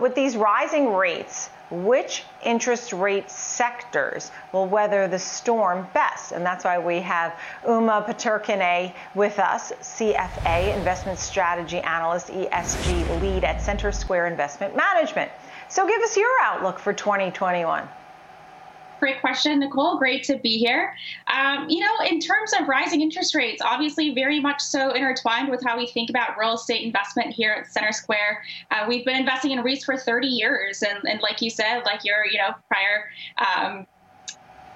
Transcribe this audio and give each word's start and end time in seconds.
With 0.00 0.14
these 0.14 0.36
rising 0.36 0.92
rates, 0.92 1.50
which 1.70 2.24
interest 2.44 2.92
rate 2.92 3.30
sectors 3.30 4.30
will 4.52 4.66
weather 4.66 5.08
the 5.08 5.18
storm 5.18 5.88
best? 5.94 6.32
And 6.32 6.44
that's 6.44 6.64
why 6.64 6.78
we 6.78 7.00
have 7.00 7.38
Uma 7.66 8.04
Pattarkine 8.06 8.92
with 9.14 9.38
us, 9.38 9.72
CFA, 9.80 10.74
Investment 10.74 11.18
Strategy 11.18 11.78
Analyst, 11.80 12.28
ESG 12.28 13.20
Lead 13.20 13.44
at 13.44 13.62
Center 13.62 13.92
Square 13.92 14.26
Investment 14.26 14.76
Management. 14.76 15.30
So 15.68 15.86
give 15.86 16.02
us 16.02 16.16
your 16.16 16.30
outlook 16.42 16.78
for 16.78 16.92
2021 16.92 17.88
great 19.04 19.20
question, 19.20 19.60
Nicole. 19.60 19.98
Great 19.98 20.24
to 20.24 20.38
be 20.38 20.56
here. 20.56 20.96
Um, 21.26 21.68
you 21.68 21.80
know, 21.80 21.92
in 22.08 22.20
terms 22.20 22.54
of 22.58 22.66
rising 22.68 23.02
interest 23.02 23.34
rates, 23.34 23.60
obviously 23.62 24.14
very 24.14 24.40
much 24.40 24.62
so 24.62 24.92
intertwined 24.92 25.50
with 25.50 25.62
how 25.62 25.76
we 25.76 25.86
think 25.86 26.08
about 26.08 26.38
real 26.38 26.54
estate 26.54 26.82
investment 26.82 27.30
here 27.30 27.52
at 27.52 27.70
Center 27.70 27.92
Square. 27.92 28.42
Uh, 28.70 28.86
we've 28.88 29.04
been 29.04 29.16
investing 29.16 29.50
in 29.50 29.58
REITs 29.58 29.84
for 29.84 29.98
30 29.98 30.26
years, 30.28 30.82
and, 30.82 31.06
and 31.06 31.20
like 31.20 31.42
you 31.42 31.50
said, 31.50 31.82
like 31.84 32.02
your 32.02 32.24
you 32.24 32.38
know 32.38 32.54
prior. 32.66 33.10
Um, 33.36 33.86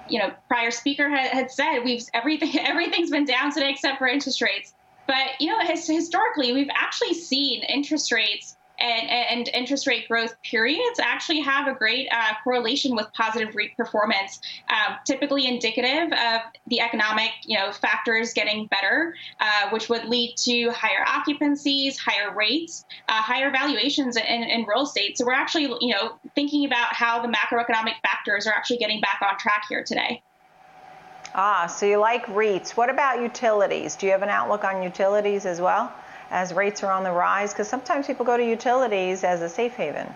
you 0.07 0.19
know, 0.19 0.31
prior 0.47 0.69
speaker 0.69 1.09
had, 1.09 1.31
had 1.31 1.51
said 1.51 1.79
we've 1.79 2.03
everything 2.13 2.51
everything's 2.59 3.09
been 3.09 3.25
down 3.25 3.51
today 3.51 3.71
except 3.71 3.97
for 3.97 4.07
interest 4.07 4.43
rates. 4.43 4.75
But 5.07 5.39
you 5.39 5.47
know, 5.47 5.59
his, 5.65 5.87
historically, 5.87 6.53
we've 6.53 6.69
actually 6.75 7.15
seen 7.15 7.63
interest 7.63 8.11
rates 8.11 8.57
and, 8.79 9.09
and 9.09 9.49
interest 9.53 9.87
rate 9.87 10.07
growth 10.07 10.35
periods 10.41 10.99
actually 10.99 11.41
have 11.41 11.67
a 11.67 11.73
great 11.73 12.07
uh, 12.11 12.33
correlation 12.43 12.95
with 12.95 13.07
positive 13.13 13.55
REIT 13.55 13.75
performance, 13.75 14.39
um, 14.69 14.95
typically 15.05 15.47
indicative 15.47 16.11
of 16.11 16.41
the 16.67 16.79
economic 16.81 17.31
you 17.43 17.57
know 17.57 17.71
factors 17.71 18.33
getting 18.33 18.67
better, 18.67 19.15
uh, 19.39 19.69
which 19.71 19.89
would 19.89 20.05
lead 20.05 20.35
to 20.37 20.69
higher 20.71 21.05
occupancies, 21.05 21.97
higher 21.97 22.33
rates, 22.35 22.85
uh, 23.07 23.21
higher 23.21 23.51
valuations 23.51 24.17
in, 24.17 24.23
in 24.23 24.65
real 24.65 24.83
estate. 24.83 25.17
So 25.17 25.25
we're 25.25 25.33
actually 25.33 25.65
you 25.81 25.93
know 25.93 26.17
thinking 26.35 26.65
about 26.65 26.93
how 26.93 27.21
the 27.21 27.27
macroeconomic 27.27 27.95
factors 28.01 28.47
are 28.47 28.53
actually 28.53 28.77
getting 28.77 29.01
back 29.01 29.21
on 29.21 29.37
track 29.37 29.63
here 29.69 29.83
today. 29.83 30.21
Ah, 31.35 31.67
so 31.67 31.85
you 31.85 31.97
like 31.97 32.25
REITs. 32.25 32.71
What 32.71 32.89
about 32.89 33.21
utilities? 33.21 33.95
Do 33.95 34.07
you 34.07 34.11
have 34.13 34.23
an 34.23 34.29
outlook 34.29 34.63
on 34.63 34.81
utilities 34.81 35.45
as 35.45 35.61
well? 35.61 35.93
As 36.29 36.53
rates 36.53 36.83
are 36.83 36.91
on 36.91 37.03
the 37.03 37.11
rise? 37.11 37.51
Because 37.53 37.67
sometimes 37.67 38.07
people 38.07 38.25
go 38.25 38.37
to 38.37 38.45
utilities 38.45 39.23
as 39.23 39.41
a 39.41 39.49
safe 39.49 39.75
haven. 39.75 40.13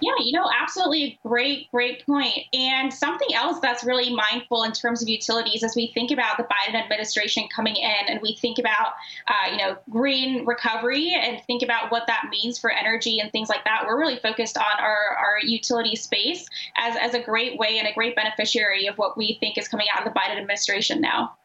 Yeah, 0.00 0.12
you 0.22 0.38
know, 0.38 0.48
absolutely 0.60 1.18
great, 1.24 1.70
great 1.70 2.04
point. 2.04 2.38
And 2.52 2.92
something 2.92 3.34
else 3.34 3.60
that's 3.60 3.82
really 3.82 4.14
mindful 4.14 4.62
in 4.64 4.72
terms 4.72 5.02
of 5.02 5.08
utilities 5.08 5.62
as 5.62 5.74
we 5.74 5.90
think 5.94 6.10
about 6.10 6.36
the 6.36 6.44
Biden 6.44 6.74
administration 6.74 7.44
coming 7.54 7.76
in 7.76 8.06
and 8.08 8.20
we 8.20 8.36
think 8.36 8.58
about, 8.58 8.92
uh, 9.26 9.50
you 9.52 9.56
know, 9.56 9.76
green 9.88 10.44
recovery 10.44 11.14
and 11.18 11.40
think 11.46 11.62
about 11.62 11.90
what 11.90 12.06
that 12.08 12.26
means 12.30 12.58
for 12.58 12.70
energy 12.70 13.20
and 13.20 13.32
things 13.32 13.48
like 13.48 13.64
that. 13.64 13.84
We're 13.86 13.98
really 13.98 14.18
focused 14.18 14.58
on 14.58 14.78
our, 14.78 15.16
our 15.18 15.38
utility 15.42 15.96
space 15.96 16.46
as, 16.76 16.94
as 17.00 17.14
a 17.14 17.20
great 17.20 17.58
way 17.58 17.78
and 17.78 17.88
a 17.88 17.94
great 17.94 18.16
beneficiary 18.16 18.86
of 18.86 18.98
what 18.98 19.16
we 19.16 19.38
think 19.40 19.56
is 19.56 19.66
coming 19.66 19.86
out 19.94 20.06
of 20.06 20.12
the 20.12 20.18
Biden 20.18 20.36
administration 20.36 21.00
now. 21.00 21.36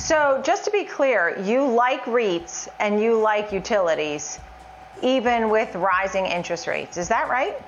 So, 0.00 0.40
just 0.42 0.64
to 0.64 0.70
be 0.70 0.84
clear, 0.84 1.38
you 1.40 1.66
like 1.66 2.04
REITs 2.06 2.68
and 2.78 3.00
you 3.00 3.18
like 3.20 3.52
utilities, 3.52 4.40
even 5.02 5.50
with 5.50 5.74
rising 5.74 6.24
interest 6.24 6.66
rates. 6.66 6.96
Is 6.96 7.08
that 7.08 7.28
right? 7.28 7.60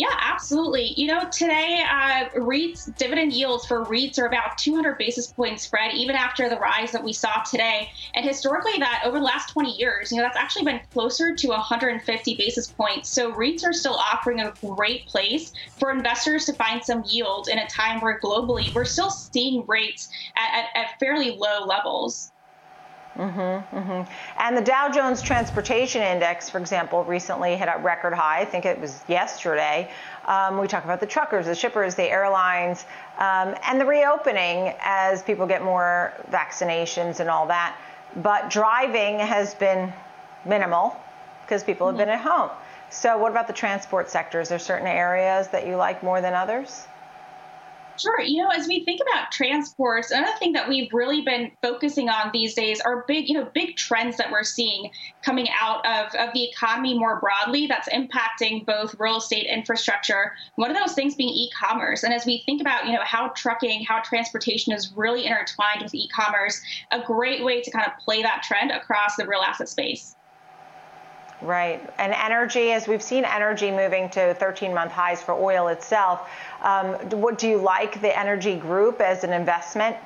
Yeah, 0.00 0.16
absolutely. 0.18 0.94
You 0.96 1.08
know, 1.08 1.28
today 1.30 1.84
uh, 1.86 2.30
REITs 2.34 2.96
dividend 2.96 3.34
yields 3.34 3.66
for 3.66 3.84
REITs 3.84 4.18
are 4.18 4.24
about 4.24 4.56
200 4.56 4.96
basis 4.96 5.30
points 5.30 5.64
spread, 5.64 5.92
even 5.92 6.16
after 6.16 6.48
the 6.48 6.56
rise 6.56 6.90
that 6.92 7.04
we 7.04 7.12
saw 7.12 7.42
today. 7.42 7.86
And 8.14 8.24
historically, 8.24 8.78
that 8.78 9.02
over 9.04 9.18
the 9.18 9.24
last 9.24 9.52
20 9.52 9.76
years, 9.76 10.10
you 10.10 10.16
know, 10.16 10.22
that's 10.22 10.38
actually 10.38 10.64
been 10.64 10.80
closer 10.94 11.34
to 11.34 11.48
150 11.48 12.36
basis 12.38 12.68
points. 12.68 13.10
So 13.10 13.30
REITs 13.34 13.62
are 13.62 13.74
still 13.74 13.96
offering 13.96 14.40
a 14.40 14.54
great 14.64 15.06
place 15.06 15.52
for 15.78 15.90
investors 15.90 16.46
to 16.46 16.54
find 16.54 16.82
some 16.82 17.04
yield 17.06 17.48
in 17.48 17.58
a 17.58 17.68
time 17.68 18.00
where 18.00 18.18
globally 18.20 18.74
we're 18.74 18.86
still 18.86 19.10
seeing 19.10 19.66
rates 19.68 20.08
at, 20.34 20.64
at, 20.64 20.82
at 20.82 20.98
fairly 20.98 21.36
low 21.36 21.66
levels. 21.66 22.32
Mm-hmm, 23.20 23.76
mm-hmm. 23.76 24.12
And 24.38 24.56
the 24.56 24.62
Dow 24.62 24.88
Jones 24.90 25.20
Transportation 25.20 26.00
Index, 26.00 26.48
for 26.48 26.58
example, 26.58 27.04
recently 27.04 27.54
hit 27.54 27.68
a 27.68 27.78
record 27.78 28.14
high. 28.14 28.40
I 28.40 28.46
think 28.46 28.64
it 28.64 28.80
was 28.80 29.02
yesterday. 29.08 29.90
Um, 30.24 30.58
we 30.58 30.66
talk 30.66 30.84
about 30.84 31.00
the 31.00 31.06
truckers, 31.06 31.44
the 31.44 31.54
shippers, 31.54 31.94
the 31.94 32.10
airlines, 32.10 32.86
um, 33.18 33.54
and 33.66 33.78
the 33.78 33.84
reopening 33.84 34.74
as 34.80 35.22
people 35.22 35.46
get 35.46 35.62
more 35.62 36.14
vaccinations 36.30 37.20
and 37.20 37.28
all 37.28 37.46
that. 37.48 37.76
But 38.16 38.48
driving 38.48 39.18
has 39.18 39.54
been 39.54 39.92
minimal 40.46 40.96
because 41.42 41.62
people 41.62 41.88
have 41.88 41.96
mm-hmm. 41.96 42.06
been 42.06 42.08
at 42.08 42.22
home. 42.22 42.50
So, 42.88 43.18
what 43.18 43.30
about 43.30 43.48
the 43.48 43.52
transport 43.52 44.08
sector? 44.08 44.40
Is 44.40 44.48
there 44.48 44.58
certain 44.58 44.86
areas 44.86 45.48
that 45.48 45.66
you 45.66 45.76
like 45.76 46.02
more 46.02 46.22
than 46.22 46.32
others? 46.32 46.86
Sure. 48.00 48.20
You 48.22 48.42
know, 48.42 48.48
as 48.48 48.66
we 48.66 48.82
think 48.84 49.00
about 49.02 49.30
transports, 49.30 50.10
another 50.10 50.36
thing 50.38 50.52
that 50.52 50.66
we've 50.66 50.90
really 50.92 51.20
been 51.20 51.50
focusing 51.60 52.08
on 52.08 52.30
these 52.32 52.54
days 52.54 52.80
are 52.80 53.04
big, 53.06 53.28
you 53.28 53.34
know, 53.34 53.50
big 53.52 53.76
trends 53.76 54.16
that 54.16 54.30
we're 54.32 54.42
seeing 54.42 54.90
coming 55.22 55.48
out 55.60 55.84
of, 55.84 56.14
of 56.14 56.32
the 56.32 56.48
economy 56.48 56.98
more 56.98 57.20
broadly 57.20 57.66
that's 57.66 57.90
impacting 57.90 58.64
both 58.64 58.94
real 58.98 59.18
estate 59.18 59.46
infrastructure. 59.46 60.32
One 60.54 60.70
of 60.70 60.78
those 60.78 60.94
things 60.94 61.14
being 61.14 61.28
e-commerce. 61.28 62.02
And 62.02 62.14
as 62.14 62.24
we 62.24 62.42
think 62.46 62.62
about, 62.62 62.86
you 62.86 62.92
know, 62.92 63.02
how 63.02 63.28
trucking, 63.36 63.84
how 63.84 64.00
transportation 64.00 64.72
is 64.72 64.92
really 64.96 65.26
intertwined 65.26 65.82
with 65.82 65.94
e-commerce, 65.94 66.58
a 66.92 67.02
great 67.02 67.44
way 67.44 67.60
to 67.60 67.70
kind 67.70 67.84
of 67.86 67.92
play 68.02 68.22
that 68.22 68.42
trend 68.42 68.70
across 68.70 69.16
the 69.16 69.26
real 69.26 69.40
asset 69.40 69.68
space. 69.68 70.16
Right. 71.42 71.82
And 71.98 72.12
energy, 72.12 72.72
as 72.72 72.86
we've 72.86 73.02
seen 73.02 73.24
energy 73.24 73.70
moving 73.70 74.10
to 74.10 74.34
13 74.34 74.74
month 74.74 74.92
highs 74.92 75.22
for 75.22 75.32
oil 75.32 75.68
itself, 75.68 76.28
um, 76.62 76.94
what, 77.18 77.38
do 77.38 77.48
you 77.48 77.56
like 77.56 78.00
the 78.02 78.18
energy 78.18 78.56
group 78.56 79.00
as 79.00 79.24
an 79.24 79.32
investment? 79.32 79.96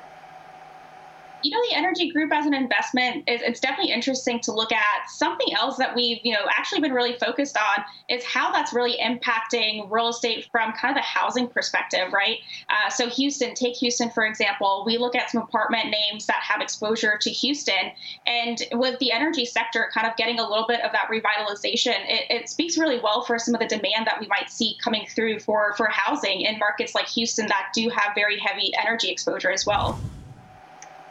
You 1.45 1.51
know, 1.51 1.61
the 1.69 1.75
energy 1.75 2.09
group 2.09 2.33
as 2.33 2.47
an 2.47 2.55
investment 2.55 3.29
is 3.29 3.39
it's 3.43 3.59
definitely 3.59 3.93
interesting 3.93 4.39
to 4.39 4.51
look 4.51 4.71
at. 4.71 5.07
Something 5.07 5.53
else 5.55 5.77
that 5.77 5.95
we've, 5.95 6.17
you 6.23 6.33
know, 6.33 6.39
actually 6.57 6.81
been 6.81 6.91
really 6.91 7.13
focused 7.19 7.55
on 7.55 7.85
is 8.09 8.25
how 8.25 8.51
that's 8.51 8.73
really 8.73 8.97
impacting 8.97 9.85
real 9.91 10.07
estate 10.07 10.47
from 10.51 10.73
kind 10.73 10.91
of 10.91 10.95
the 10.95 11.05
housing 11.05 11.47
perspective, 11.47 12.11
right? 12.11 12.39
Uh, 12.69 12.89
so 12.89 13.07
Houston, 13.09 13.53
take 13.53 13.75
Houston 13.75 14.09
for 14.09 14.25
example. 14.25 14.83
We 14.87 14.97
look 14.97 15.15
at 15.15 15.29
some 15.29 15.43
apartment 15.43 15.91
names 15.91 16.25
that 16.25 16.37
have 16.37 16.61
exposure 16.61 17.15
to 17.21 17.29
Houston, 17.29 17.91
and 18.25 18.63
with 18.71 18.97
the 18.97 19.11
energy 19.11 19.45
sector 19.45 19.91
kind 19.93 20.07
of 20.07 20.17
getting 20.17 20.39
a 20.39 20.49
little 20.49 20.65
bit 20.67 20.81
of 20.81 20.91
that 20.93 21.09
revitalization, 21.11 21.95
it, 22.07 22.25
it 22.31 22.49
speaks 22.49 22.75
really 22.75 22.99
well 22.99 23.21
for 23.21 23.37
some 23.37 23.53
of 23.53 23.59
the 23.59 23.67
demand 23.67 24.07
that 24.07 24.19
we 24.19 24.25
might 24.25 24.49
see 24.49 24.77
coming 24.83 25.05
through 25.13 25.39
for 25.41 25.75
for 25.77 25.87
housing 25.91 26.41
in 26.41 26.57
markets 26.57 26.95
like 26.95 27.07
Houston 27.09 27.45
that 27.47 27.67
do 27.75 27.87
have 27.89 28.15
very 28.15 28.39
heavy 28.39 28.73
energy 28.81 29.11
exposure 29.11 29.51
as 29.51 29.63
well. 29.67 29.99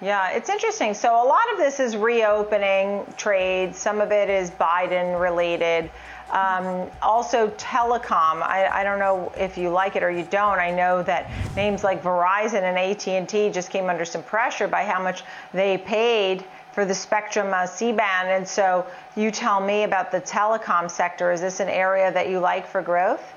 Yeah, 0.05 0.33
it's 0.33 0.51
interesting. 0.51 0.93
So 0.93 1.15
a 1.15 1.27
lot 1.27 1.51
of 1.53 1.57
this 1.57 1.81
is 1.81 1.97
reopening 1.97 3.07
trade. 3.17 3.75
Some 3.75 4.03
of 4.03 4.13
it 4.13 4.29
is 4.29 4.51
Biden 4.51 5.19
related. 5.19 5.91
Um, 6.31 6.91
also, 7.01 7.49
telecom. 7.57 8.43
I, 8.43 8.69
I, 8.71 8.85
don't 8.85 8.99
know 8.99 9.33
if 9.35 9.57
you 9.57 9.71
like 9.71 9.97
it 9.97 10.03
or 10.03 10.11
you 10.11 10.25
don't. 10.25 10.59
I 10.59 10.71
know 10.71 11.03
that 11.05 11.31
names 11.57 11.83
like 11.83 12.03
Verizon 12.03 12.65
and 12.65 12.77
AT&T 12.77 13.49
just 13.49 13.71
came 13.71 13.89
under 13.89 14.05
some 14.05 14.23
pressure 14.23 14.69
by 14.69 14.85
how 14.85 15.03
much 15.03 15.23
they 15.55 15.79
paid 15.79 16.45
for 16.73 16.85
the 16.85 16.95
Spectrum 16.95 17.55
uh, 17.55 17.67
C-band. 17.67 18.29
And 18.29 18.47
so, 18.47 18.87
you 19.17 19.31
tell 19.31 19.59
me 19.59 19.85
about 19.85 20.13
the 20.13 20.21
telecom 20.21 20.91
sector. 20.91 21.33
Is 21.33 21.41
this 21.41 21.61
an 21.61 21.71
area 21.71 22.13
that 22.13 22.29
you 22.29 22.41
like 22.41 22.67
for 22.67 22.83
growth? 22.83 23.34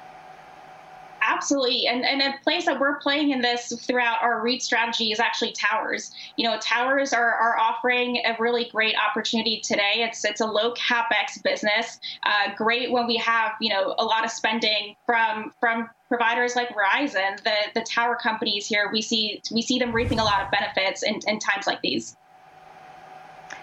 Absolutely. 1.37 1.85
And, 1.85 2.03
and 2.03 2.19
a 2.21 2.33
place 2.43 2.65
that 2.65 2.79
we're 2.79 2.95
playing 2.95 3.29
in 3.29 3.41
this 3.41 3.71
throughout 3.85 4.23
our 4.23 4.41
REIT 4.41 4.63
strategy 4.63 5.11
is 5.11 5.19
actually 5.19 5.51
towers. 5.51 6.11
You 6.35 6.49
know, 6.49 6.57
towers 6.59 7.13
are, 7.13 7.31
are 7.31 7.59
offering 7.59 8.17
a 8.25 8.35
really 8.39 8.65
great 8.71 8.95
opportunity 8.97 9.61
today. 9.61 9.97
It's 9.97 10.25
it's 10.25 10.41
a 10.41 10.47
low 10.47 10.73
capex 10.73 11.41
business. 11.43 11.99
Uh, 12.23 12.55
great 12.55 12.91
when 12.91 13.05
we 13.05 13.17
have, 13.17 13.51
you 13.61 13.69
know, 13.69 13.93
a 13.99 14.03
lot 14.03 14.25
of 14.25 14.31
spending 14.31 14.95
from 15.05 15.53
from 15.59 15.89
providers 16.07 16.55
like 16.55 16.69
Verizon, 16.69 17.41
the, 17.43 17.55
the 17.75 17.81
tower 17.81 18.15
companies 18.15 18.65
here, 18.65 18.89
we 18.91 19.03
see 19.03 19.39
we 19.53 19.61
see 19.61 19.77
them 19.77 19.93
reaping 19.93 20.19
a 20.19 20.23
lot 20.23 20.41
of 20.41 20.49
benefits 20.49 21.03
in, 21.03 21.19
in 21.27 21.37
times 21.37 21.67
like 21.67 21.81
these. 21.81 22.17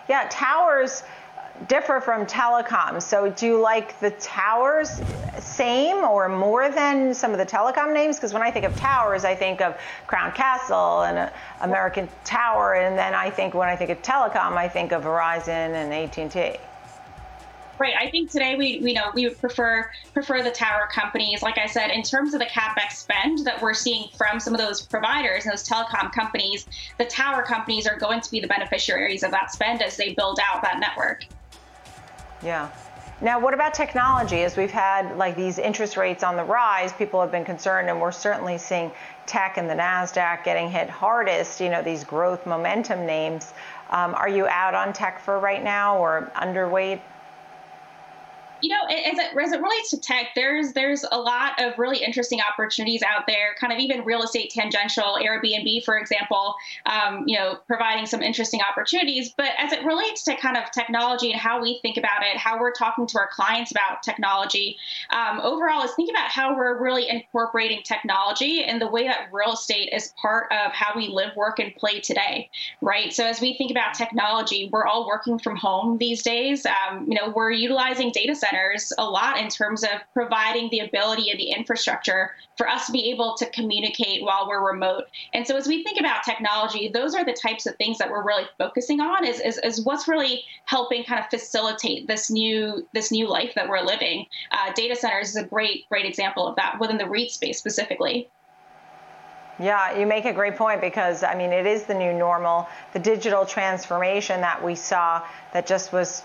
Yeah, 0.09 0.29
towers 0.31 1.03
differ 1.67 2.01
from 2.01 2.27
telecom. 2.27 3.03
So 3.03 3.31
do 3.31 3.47
you 3.47 3.61
like 3.61 3.99
the 3.99 4.11
towers 4.13 5.01
same 5.55 5.97
or 5.97 6.29
more 6.29 6.69
than 6.71 7.15
some 7.15 7.33
of 7.33 7.39
the 7.39 7.47
telecom 7.47 7.93
names? 7.93 8.17
Because 8.17 8.33
when 8.33 8.43
I 8.43 8.51
think 8.51 8.65
of 8.65 8.77
towers, 8.77 9.25
I 9.25 9.35
think 9.35 9.61
of 9.61 9.79
Crown 10.07 10.33
Castle 10.33 11.03
and 11.03 11.19
uh, 11.19 11.31
American 11.61 12.09
Tower, 12.25 12.75
and 12.75 12.99
then 12.99 13.15
I 13.15 13.31
think 13.31 13.55
when 13.55 13.69
I 13.69 13.77
think 13.77 13.91
of 13.91 14.03
telecom, 14.03 14.57
I 14.57 14.69
think 14.69 14.93
of 14.93 15.05
Verizon 15.05 15.49
and 15.49 15.93
AT&T. 15.93 16.59
Right. 17.79 17.95
I 17.99 18.09
think 18.11 18.31
today 18.31 18.55
we, 18.55 18.79
we 18.81 18.93
know 18.93 19.11
we 19.15 19.29
would 19.29 19.41
prefer 19.41 19.91
prefer 20.13 20.43
the 20.43 20.51
tower 20.53 20.89
companies. 20.93 21.43
Like 21.43 21.59
I 21.59 21.67
said, 21.67 21.91
in 21.91 22.03
terms 22.03 22.33
of 22.33 22.41
the 22.41 22.47
capex 22.47 22.93
spend 22.93 23.45
that 23.47 23.61
we're 23.61 23.75
seeing 23.75 24.09
from 24.17 24.39
some 24.39 24.55
of 24.55 24.61
those 24.61 24.83
providers 24.83 25.45
and 25.45 25.53
those 25.53 25.69
telecom 25.69 26.13
companies, 26.13 26.67
the 26.99 27.05
tower 27.05 27.43
companies 27.43 27.87
are 27.89 27.99
going 27.99 28.21
to 28.21 28.31
be 28.31 28.39
the 28.39 28.47
beneficiaries 28.47 29.25
of 29.25 29.33
that 29.33 29.51
spend 29.51 29.83
as 29.83 29.97
they 29.97 30.15
build 30.15 30.39
out 30.41 30.63
that 30.63 30.79
network. 30.79 31.25
Yeah. 32.45 32.71
Now, 33.21 33.39
what 33.39 33.55
about 33.55 33.75
technology? 33.75 34.43
As 34.43 34.57
we've 34.57 34.71
had 34.71 35.17
like 35.17 35.37
these 35.37 35.59
interest 35.59 35.97
rates 35.97 36.23
on 36.23 36.37
the 36.37 36.45
rise, 36.45 36.93
people 36.93 37.21
have 37.21 37.31
been 37.31 37.45
concerned, 37.45 37.89
and 37.89 38.01
we're 38.01 38.13
certainly 38.13 38.59
seeing 38.59 38.91
tech 39.27 39.57
and 39.57 39.71
the 39.71 39.75
Nasdaq 39.75 40.45
getting 40.45 40.69
hit 40.69 40.91
hardest. 40.91 41.61
You 41.61 41.71
know, 41.71 41.83
these 41.83 42.03
growth 42.05 42.45
momentum 42.45 43.07
names. 43.07 43.53
Um, 43.91 44.15
are 44.15 44.29
you 44.29 44.47
out 44.49 44.75
on 44.75 44.93
tech 44.93 45.21
for 45.21 45.39
right 45.39 45.63
now, 45.63 45.99
or 45.99 46.31
underweight? 46.35 47.01
You 48.65 48.71
know, 48.71 48.83
as 48.87 49.19
it, 49.19 49.37
as 49.37 49.53
it 49.53 49.61
relates 49.61 49.91
to 49.91 50.01
tech, 50.01 50.29
there's 50.35 50.73
there's 50.73 51.05
a 51.13 51.19
lot 51.19 51.61
of 51.63 51.79
really 51.79 51.99
interesting 51.99 52.41
opportunities 52.41 53.03
out 53.03 53.27
there. 53.27 53.55
Kind 53.61 53.75
of 53.75 53.79
even 53.79 54.07
real 54.07 54.23
estate 54.23 54.51
tangential, 54.51 55.19
Airbnb, 55.23 55.85
for 55.85 55.99
example, 55.99 56.55
um, 56.87 57.25
you 57.27 57.37
know, 57.37 57.59
providing 57.67 58.07
some 58.07 58.23
interesting 58.23 58.63
opportunities. 58.63 59.35
But 59.37 59.51
as 59.59 59.73
it 59.73 59.85
relates 59.85 60.23
to 60.25 60.37
kind 60.37 60.57
of 60.57 60.71
technology 60.71 61.31
and 61.31 61.39
how 61.39 61.61
we 61.61 61.79
think 61.83 61.99
about 61.99 62.23
it, 62.23 62.39
how 62.39 62.59
we're 62.59 62.73
talking 62.73 63.07
to 63.09 63.19
our 63.19 63.29
clients 63.31 63.71
about 63.71 64.03
technology, 64.03 64.79
um, 65.11 65.41
overall, 65.41 65.83
is 65.83 65.93
think 65.93 66.09
about 66.09 66.31
how 66.31 66.57
we're 66.57 66.83
really 66.83 67.07
incorporating 67.11 67.83
technology 67.85 68.65
and 68.65 68.81
the 68.81 68.89
way 68.89 69.07
that 69.07 69.29
real 69.31 69.53
estate 69.53 69.91
is 69.93 70.15
part 70.17 70.51
of 70.51 70.73
how 70.73 70.97
we 70.97 71.09
live, 71.09 71.37
work, 71.37 71.59
and 71.59 71.75
play 71.75 72.01
today, 72.01 72.49
right? 72.81 73.13
So 73.13 73.27
as 73.27 73.43
we 73.43 73.59
think 73.59 73.71
about 73.71 73.93
technology, 73.93 74.71
we're 74.73 74.87
all 74.87 75.07
working 75.07 75.39
from 75.39 75.55
home 75.57 75.99
these 75.99 76.23
days. 76.23 76.65
Um, 76.65 77.07
you 77.07 77.15
know, 77.15 77.29
we're 77.29 77.51
utilizing 77.51 78.11
data 78.11 78.35
centers 78.35 78.54
centers 78.55 78.93
a 78.99 79.05
lot 79.05 79.39
in 79.39 79.49
terms 79.49 79.83
of 79.83 79.91
providing 80.13 80.69
the 80.71 80.81
ability 80.81 81.31
and 81.31 81.39
the 81.39 81.51
infrastructure 81.51 82.31
for 82.57 82.69
us 82.69 82.87
to 82.87 82.93
be 82.93 83.11
able 83.11 83.35
to 83.35 83.47
communicate 83.51 84.23
while 84.23 84.47
we're 84.49 84.65
remote. 84.65 85.05
And 85.33 85.47
so 85.47 85.57
as 85.57 85.67
we 85.67 85.83
think 85.83 85.99
about 85.99 86.23
technology, 86.23 86.89
those 86.93 87.15
are 87.15 87.25
the 87.25 87.33
types 87.33 87.67
of 87.67 87.77
things 87.77 87.99
that 87.99 88.11
we're 88.11 88.25
really 88.25 88.45
focusing 88.59 89.01
on 89.01 89.27
is, 89.27 89.41
is, 89.41 89.59
is 89.59 89.85
what's 89.85 90.09
really 90.09 90.45
helping 90.67 91.05
kind 91.05 91.21
of 91.21 91.29
facilitate 91.31 92.07
this 92.07 92.31
new 92.31 92.87
this 92.93 93.11
new 93.11 93.29
life 93.29 93.53
that 93.55 93.69
we're 93.69 93.81
living. 93.81 94.27
Uh, 94.51 94.73
data 94.75 94.95
centers 94.95 95.31
is 95.31 95.37
a 95.37 95.45
great, 95.45 95.89
great 95.89 96.07
example 96.07 96.47
of 96.47 96.57
that 96.57 96.79
within 96.81 96.99
the 96.99 97.07
REIT 97.07 97.31
space 97.31 97.59
specifically. 97.59 98.29
Yeah, 99.61 99.97
you 99.97 100.07
make 100.07 100.25
a 100.25 100.33
great 100.33 100.57
point 100.57 100.81
because 100.81 101.23
I 101.23 101.35
mean 101.37 101.53
it 101.53 101.67
is 101.67 101.85
the 101.85 101.95
new 101.95 102.13
normal. 102.13 102.69
The 102.93 102.99
digital 102.99 103.47
transformation 103.47 104.41
that 104.41 104.63
we 104.63 104.75
saw 104.75 105.23
that 105.53 105.67
just 105.67 105.93
was 105.93 106.23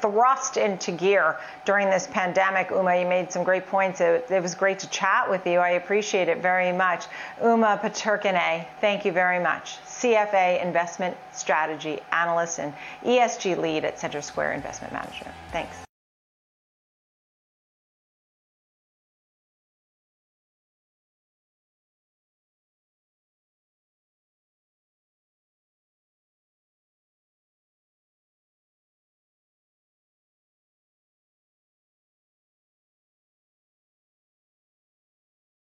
thrust 0.00 0.56
into 0.56 0.92
gear 0.92 1.38
during 1.64 1.90
this 1.90 2.06
pandemic. 2.06 2.70
Uma, 2.70 3.00
you 3.00 3.06
made 3.06 3.32
some 3.32 3.44
great 3.44 3.66
points. 3.66 4.00
It, 4.00 4.30
it 4.30 4.42
was 4.42 4.54
great 4.54 4.78
to 4.80 4.88
chat 4.90 5.28
with 5.28 5.46
you. 5.46 5.58
I 5.58 5.70
appreciate 5.70 6.28
it 6.28 6.38
very 6.38 6.72
much. 6.72 7.06
Uma 7.42 7.78
Pattarkine, 7.82 8.66
thank 8.80 9.04
you 9.04 9.12
very 9.12 9.40
much. 9.42 9.78
CFA 9.86 10.62
Investment 10.62 11.16
Strategy 11.32 12.00
Analyst 12.12 12.58
and 12.58 12.72
ESG 13.04 13.56
Lead 13.58 13.84
at 13.84 13.98
Center 13.98 14.22
Square 14.22 14.52
Investment 14.54 14.92
Management. 14.92 15.34
Thanks. 15.52 15.89